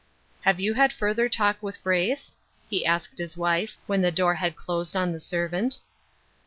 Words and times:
"Have 0.45 0.59
you 0.59 0.73
had 0.73 0.91
further 0.91 1.29
talk 1.29 1.61
with 1.61 1.83
Grace?" 1.83 2.35
he 2.71 2.83
asked 2.87 3.19
his 3.19 3.37
wife, 3.37 3.77
when 3.85 4.01
the 4.01 4.09
door 4.11 4.33
had 4.33 4.55
closed 4.55 4.95
on 4.95 5.11
the 5.11 5.19
servant. 5.19 5.77